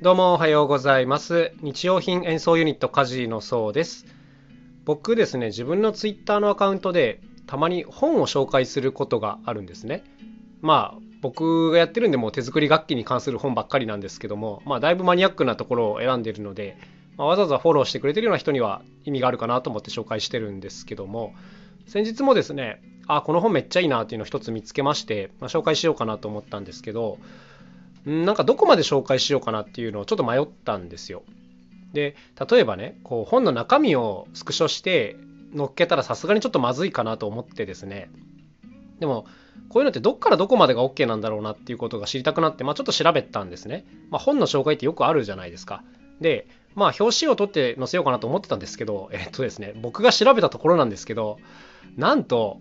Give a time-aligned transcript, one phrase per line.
[0.00, 1.50] どうもおはようございます。
[1.60, 4.06] 日用品演奏ユニットカジのそうです。
[4.84, 10.04] 僕ですね、自分のツイッターのアカウントでたまに本を紹介することがあるんですね。
[10.60, 16.78] まあ僕がやってるんでもう手作り楽器に関する本ばっかりなんですけども、まあだいぶマニアックなところを選んでいるので、
[17.16, 21.34] まあ、わざわざフォローしてくれてるような人には意味があるかなと思って紹介してるんですけども、
[21.88, 27.18] 先日もですね、あ、この本めっちゃいいなっていうのを一つ見つけまして、まあ、紹介しようかなと思ったんですけど、
[28.08, 31.22] なんかどこまで紹介しようかなっていうのをちょっと迷ったんですよ。
[31.92, 32.16] で
[32.50, 35.16] 例えばねこう本の中身をスクショして
[35.56, 38.10] 載っけたらさすがにちょっとまずいかなと思ってですね。
[38.98, 39.26] でも
[39.68, 45.82] こういうのってどっからどこまでが OK なんだろうなっていうことが知りたくなって、まあ、ちょっと調べたんですね、まあ、本の紹介ってよくあるじゃないですか。
[46.20, 51.38] でまあ表紙を取って載せようかなと思ってたんですけどえっとですね僕が調べたところなんですけど
[51.96, 52.60] なんと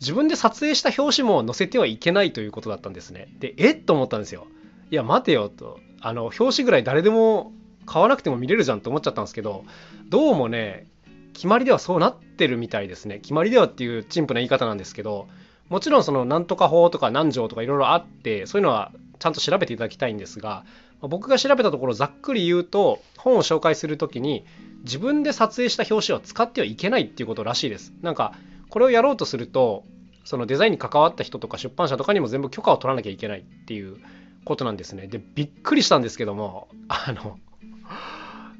[0.00, 3.28] 自分で撮影した表紙も載せてはいけないということだったんですね。
[3.38, 4.46] でえっと思ったんですよ。
[4.92, 5.80] いや待てよと。
[6.02, 7.52] あの表紙ぐらい誰でも
[7.86, 9.64] 買わなくても見れるじゃんと思っちゃったんですけど
[10.08, 10.86] どうもね
[11.32, 13.18] 決まりではそうなってるみたいですね。
[13.20, 15.28] 決まりではっていう陳腐な言い方なんですけど
[15.70, 20.66] もちろんそのなんとか法とか何条とかいろいろあってそういうのはちゃんと調べていただきたいんですが
[21.00, 24.44] 僕が調べたところざっくり言うと本を紹介するときに
[24.84, 27.94] 自分で撮影した表紙は使ってはいけないっていうことらしいです。
[28.02, 28.34] なんか
[28.68, 29.84] これをやろうとすると
[30.24, 33.96] そのデザインに関わった人とか出版社とかにも全部許可を取らなきゃいけないっていう
[34.44, 35.06] ことなんですね。
[35.06, 37.38] で、びっくりしたんですけども、あの、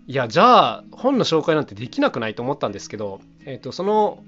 [0.07, 4.23] いや、じゃあ、本の紹介なんてできなくないと思ったんですけど、えっ、と、その、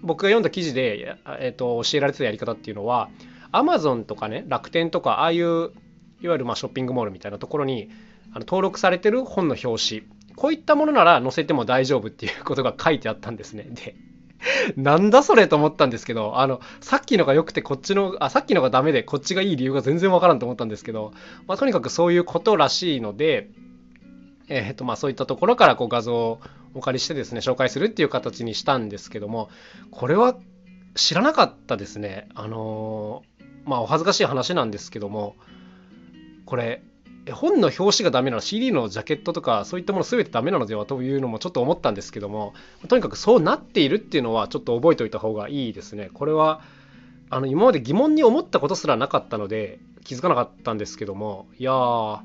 [0.00, 3.10] 僕が読んだ記事で、えっ、と、教えられてたやり方っていうのは、
[3.52, 7.90] Amazon とかね、楽天とか、ああいう、いわゆるまあショッピングモールみたいなところに、
[8.32, 10.02] あの登録されてる本の表紙、
[10.36, 13.64] こういったものなら載せても大丈夫っていうことが書いてあったんですね。
[13.70, 13.94] で、
[14.76, 21.12] なんだそれと思ったんですけど、あの、さっきのが良くてこっちの、あ、さっきのがダメでこっちがいい理由が全然わからんと思ったんですけど、
[21.46, 23.50] まあ、とにかくそういうことらしいので、
[24.48, 26.40] えっ、と、まあそういったところからこう画像を
[26.74, 29.48] お借りしてですね、紹介するっていう形にしたんですけども、
[29.90, 30.36] これは
[30.94, 32.28] 知らなかったですね。
[32.34, 33.32] あのー
[33.64, 35.36] まあお恥ずかしい話なんですけども、
[36.44, 36.82] これ、
[37.30, 42.52] 本の表紙がダメなら CD のジャケットとかそういったもの全てダメなのではというのもちょっと思ったんですけども
[42.88, 46.10] とにかくそうなっているっていうのはちょっと覚えておいた方がいいですね。
[46.12, 46.62] これは
[47.30, 52.20] あの今まで疑問に思ったことすらなかったので気づかなかったんですけどもいやー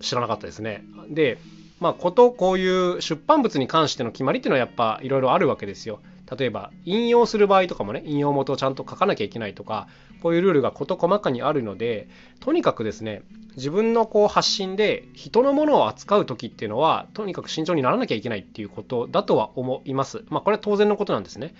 [0.00, 0.84] 知らなかったですね。
[1.08, 1.38] で
[1.78, 6.00] まあことこういう出版物に関しての決まりっていうのはやっぱいろいろあるわけですよ。
[6.36, 9.88] 例えば引用する場合とかもね引用元をちゃんと書かなきゃいけないとか
[10.22, 12.08] こういうルールが事細かにあるので
[12.38, 13.22] とにかくですね
[13.56, 20.24] 自分のこう発信で人のものを扱う時っていうのはとにかく慎重にならなきゃいけないっていうことだとは思います。
[20.28, 21.54] まあこれは当然のことなんですね。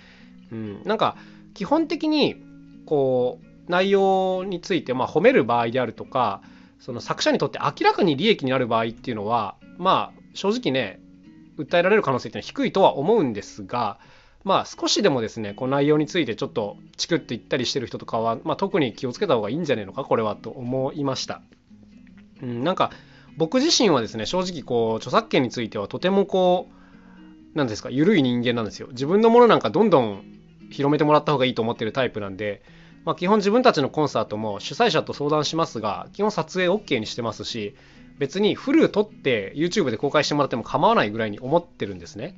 [0.51, 0.83] うん。
[0.83, 1.17] なんか
[1.53, 2.41] 基本的に
[2.85, 6.41] こう内容についてま褒める場合であるとか
[6.79, 10.99] その作者にとって明らかに利益になる場合っていうのはまあ正直ね
[11.57, 13.99] 訴えられる可能性っていうのは低いとは思うんですが
[14.43, 21.41] まあ少しでもですねこの内容についてちょっとチクって言ったりしてる人とかは、まあ、特に気をつけた方がいいんじゃねえのかこれはと思いました。
[22.41, 22.91] うん、なんか
[23.37, 26.69] 僕自身はですね正直こう著作権についてはとてもこ
[27.53, 28.87] うなんですか緩い人間なんですよ。
[28.91, 30.23] 自分のものなんかどんどん
[30.71, 32.63] 広めてもらった方がいいと思ってるタイプなんで、
[33.03, 37.75] まあ、基本自分たちのコンサートも主催者と相談しますが基本撮影 OK にしてますし
[38.19, 42.37] 別にフル撮って YouTube で公開してもらっても構わないぐらいに思ってるんですね。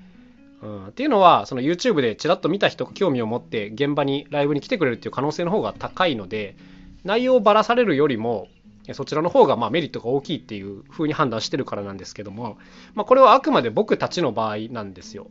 [0.63, 6.55] うん、っていうのはその YouTube でちらっと見た人が興味を持って現場にライブに来てくれるっていう可能性の方が高いので
[7.03, 8.47] 内容をばらされるよりも
[8.93, 12.57] そちらの方がまメリットが大きいっていう風に判断してるからなんですけども、
[12.95, 15.27] まあ、これはあくまで僕たちの場合なんですよ。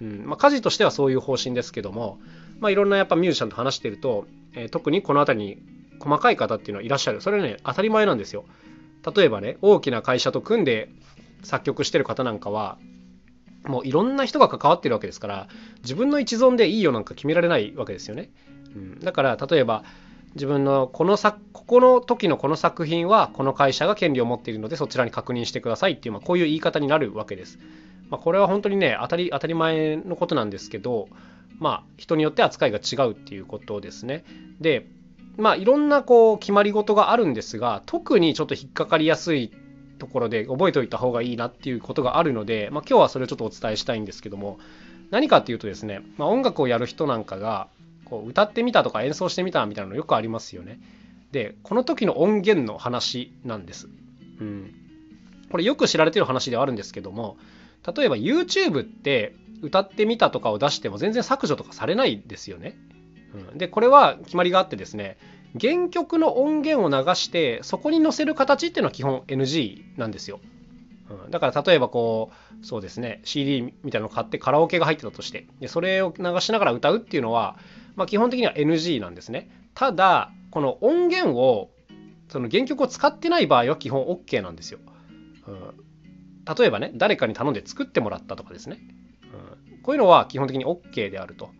[0.00, 2.18] うんまあ、家事としてはそういう方針ですけども、
[2.60, 5.58] まあ、いろんなやっぱミュージシャンと話してると、えー特にこの辺りに
[6.00, 8.44] 細かい方っていうのはいらっしゃるそれはね当たり前なんですよ。
[9.14, 10.88] 例えばね大きな会社と組んで
[11.42, 12.78] 作曲してる方なんかは
[13.64, 15.48] もういろんな人が関わってるわけですから
[15.82, 18.30] 自分の一存でいいよなんか決められないわけですよね。
[18.74, 19.84] うん、だから例えば
[20.34, 27.58] 自分のこの作ここの時のこの作品はこの会社が権利を持っているのでそちらに確認してくださいっていう、まあ、こういう言い方になるわけです。
[28.10, 31.08] まあ、これは本当にね当たり当たり前のことなんですけど
[31.58, 34.24] まあ人によって扱いが違うっていうことですね。
[34.60, 34.86] で
[35.36, 39.52] まあいろんなこう決まり事があるんですが特にちょっと引っかかりやすい
[39.98, 44.58] ところで覚えておいた方がいいなっていうことがあるので、まあ、今日はそれをちょっとお伝えしたいんですけども
[45.10, 47.68] 何かっていうとですね、まあ、音楽をやる人なんかが
[48.04, 50.80] こう歌ってみたとか演奏してみたみたいなのよくありますよね。
[51.32, 53.88] でこの時の音源の話なんです。
[54.40, 54.74] うん、
[55.50, 57.36] これよく知られてる話ではあるんですけども
[57.96, 62.76] 例えば YouTube って歌ってみたとかを出しても全然削除とかされないですよね。
[63.34, 65.16] うん、でこれは決まりがあってですね
[65.60, 70.40] 原曲の音源を流してそこに載せる形っていうのは基本 NG なんですよ。
[71.10, 77.56] うん、だから例えばこうそうですね CD みたいなのを買ってカラオケが入ってたとしてでそれを流しながら歌うっていうのは、
[77.94, 79.50] まあ、基本的には NG なんですね。
[79.74, 81.70] ただこの音源を
[82.28, 84.80] その原曲を使ってない場合は基本 OK なんですよ。
[85.46, 85.74] うん、
[86.56, 88.80] 例えばね誰かに頼んで作ってもらったとかですね、
[89.70, 91.50] うん、こういうのは基本的に OK であると。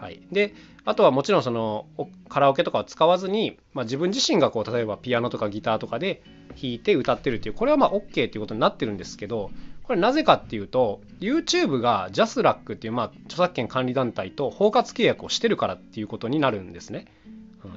[0.00, 0.54] はい、で
[0.84, 1.86] あとはもちろんその
[2.28, 9.50] カラオケとかを使わずに、まあ、自分自身がこう例えばピアノとかギターとかで弾いて歌ってるっていうこれはまあ OK っていうことになってるんですけど
[9.82, 17.06] これなぜかっていうと YouTube が JASRAC っていうまあ著作権管理団体と包括契約をしてるからっていうことになるんですね。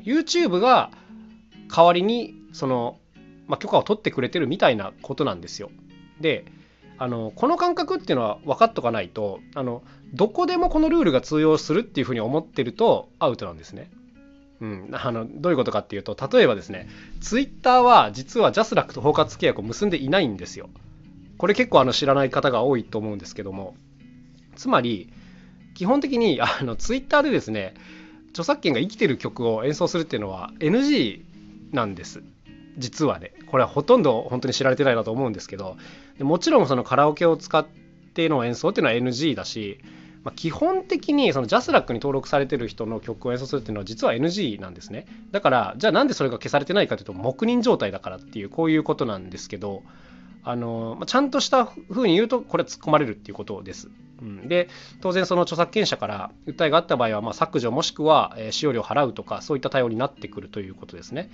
[0.04, 0.92] YouTube が
[1.76, 3.00] 代わりにその、
[3.48, 5.72] まあ、許可を取ってくれてるみたいなことなんですよ。
[6.20, 6.46] で
[7.02, 9.82] あのこの感覚っていうのは分かっとかないとあの
[10.14, 13.90] どこでもこのルールが通用するっていうふうに思ってるとアウトなんですね。
[14.60, 16.88] うん、あのどういうことかっていうと例えばですね
[17.20, 20.70] ツイッターは実は JASRAC と包括契約を結んでいないんですよ。
[21.40, 23.74] これ結構あの知らない方が多いと思うんですけども
[24.56, 25.12] つまり
[25.74, 27.74] 基本的にあのツイッターでですね
[28.30, 31.24] 著作権が生きてる曲を演奏するっていうのは NG
[31.72, 32.22] なんです
[32.78, 35.78] 実はねこれはほとんど本当に知られてないなと思うんですけど
[36.20, 37.66] もちろんそのカラオケを使っ
[38.14, 39.80] ての演奏っていうのは NG だし、
[40.24, 49.84] まあ、基本的にそのジャスラックに登録されてる人の曲を演奏するっていうのは実は NG なんですねだからじゃあなんでそれが消されてないかというと黙認状態だからっていうこういうことなんですけど
[50.44, 53.90] あのちゃんとした風に言うとこれは突っ込まれるっていうことです。
[54.22, 54.70] うん、で
[55.02, 61.32] 当然その著作権者から訴えがあった場合は、ま、削除もしくは、使用料を払うとかそういった対応になってくるということですね。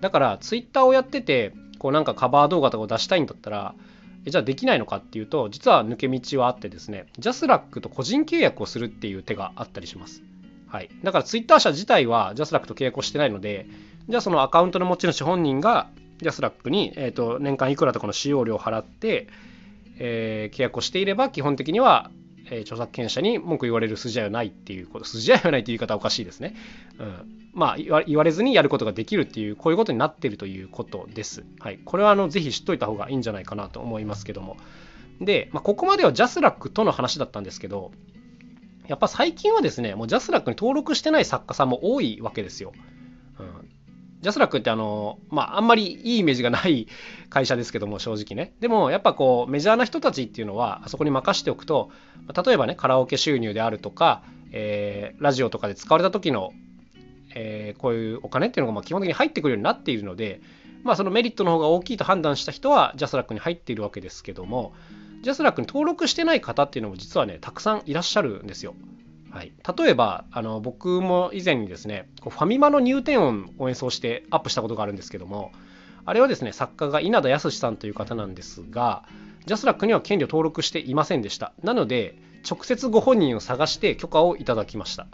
[0.00, 3.74] だからツイッターをやっててこうなんかカバー動画とかを出したいんだったら
[4.26, 10.22] じゃあできないのかっていうと実は抜け道はあってですね JASRAC と個人契約をするっていう手があったりします。
[10.68, 13.66] はい、だからツイッター社自体は JASRAC と契約をしてないので
[14.08, 15.88] じゃあそのアカウントの持ち主本人が
[16.18, 19.28] ジャスラックに、えーと、年間いくらとかの使用料を払って、
[19.98, 22.10] え、契約をしていれば基本的には、
[22.50, 26.54] えー、著作権者に文句言われる筋合いはないっていうこと筋合いはないという言い方はおかしいですね、
[26.98, 34.56] うん、まあ言われずにやることができるっていうこういうことになってるということです、はい、これはあのぜひ知っといた方がいいんじゃないかなと思いますけども。
[35.20, 37.90] で、まあ、ここまではジャスラックとの話だったんですけど
[38.86, 42.72] やっぱ最近はですねもうジャスラックに登録してない作家さんも多いわけですよ、
[44.20, 46.86] ジャスラックってあの、まあ、あんまりいいイメージがない
[47.28, 48.54] 会社ですけども、正直ね。
[48.60, 51.90] でも、やっぱこう、メジャーな人たちっていうのは、あそこに任しておくと、
[52.44, 54.22] 例えばね、カラオケ収入であるとか、
[54.52, 56.52] えー、ラジオとかで使われた時の、
[57.34, 60.40] えー、こういうお金っていうのがま基本的に入ってくるようになっているので、
[60.82, 64.72] まあ、そのメリットの方が大きいと判断した人は、ジャスラックに入っているわけですけども、
[65.22, 68.74] ジャスラックに登録してない方っていうのも実はね、たくさんいらっしゃるんですよ。
[69.36, 75.52] はい、例えばあの僕も以前にですねファミマの入店音を演奏してアップしたことがあるんですけども
[76.06, 79.04] あれはですね作家が稲田康さんという方なんですが
[79.44, 81.52] ジャスラックには権利を登録していませんでした。
[81.62, 82.18] なので
[82.50, 85.06] 直接ご本人を探して許可をいただきました。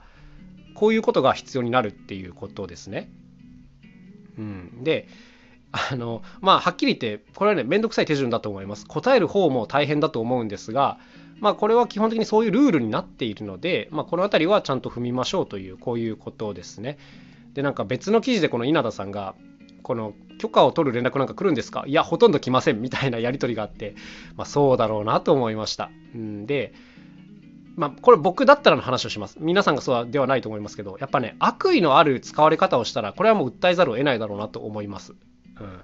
[0.77, 3.11] こういうことが必要になるっていうことですね。
[4.39, 4.85] うん。
[4.85, 5.09] で
[5.73, 8.87] あのまあはっきり言ってこれはねめんどくさい手順だと思います。
[8.87, 10.99] 答える方も大変だと思うんですが
[11.43, 16.97] まあ、これは基本的にそういうルールになっているので、まあ、この辺りはちゃんと踏みましょうというこういうことですね。
[17.53, 19.35] でなんか別の記事でこの稲田さんが
[19.83, 21.85] この許可を取る連絡なんか来るんですか？
[21.87, 23.97] いやほとんど来ませんみたいなやり取りがあって、
[24.37, 25.91] まあ、そうだろうなと思いました。
[26.17, 26.73] んで
[27.75, 29.39] まあ、これ僕だったらの話をします。
[29.41, 35.15] 皆さんがそうではないと思いますけど、やっぱね、悪意のある使われ方をしたら、これはもう訴えざるを得ないだろうなと思います。
[35.59, 35.81] うん、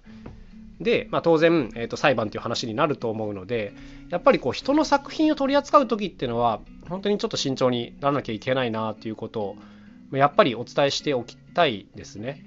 [0.80, 3.74] で、まあ、当然、えーと、裁判という話になると思うので
[4.10, 9.56] やっぱりこう人の作品を取り扱う時っていうのは本当にちょっと慎重にならなきゃいけないなということを
[10.12, 12.44] やっぱりお伝えしておきたいですね。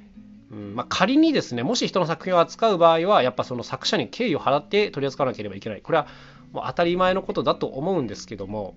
[0.51, 6.07] うんまあ、仮にですねもし人の作品を扱う場合はやっぱその作者に敬意を払って取り扱わなければいけないこれは
[6.51, 8.75] もう当たり前のことだと思うんですけども、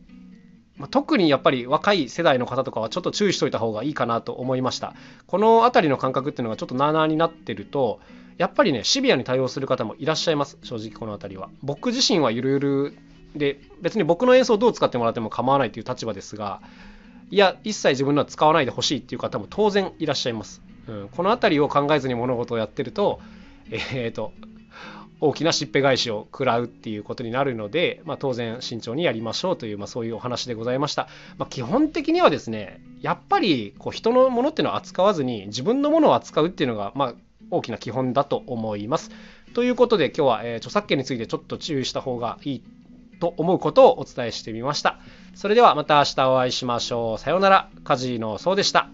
[0.77, 4.95] まあ、特にやっぱり若い世代の方とかはちょっと注意しといた方がいいかなと思いました
[5.27, 7.99] この辺りの感覚っていうのがちょっとなあなあになってると
[8.37, 11.49] やっぱりねシビアに対応する方もいらっしゃいます正直この辺りは。
[11.63, 12.99] 僕自身はゆるゆる
[13.37, 16.61] で別に僕の演奏をどう使ってもらっても構わないという立場ですが
[17.31, 23.21] いや一切自分のは使わないでほしいっていう方も当然いらっしゃいます、うん、この辺りを考えずに物事をやってると
[23.71, 24.33] えー、と
[25.21, 37.15] 大きなしっぺ返しを食らうっていうことになるので、まあ、当然慎重にやりましょうという、まあ、そういうお話でございました、まあ、基本的にはですねやっぱりこう人のものっていうのを扱わずに自分のものを扱うっていうのが、まあ、
[37.57, 39.11] 大きな基本だと思います。
[39.55, 42.63] ということで今日は、え、著作権についてちょっと注意した方がいい
[43.21, 44.99] と思うことをお伝えしてみました。
[45.35, 47.19] それではまた明日お会いしましょう。
[47.19, 47.71] さようなら。
[47.85, 48.89] カジノそうでした。